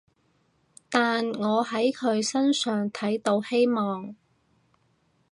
[0.89, 4.15] 但我喺佢身上睇到希望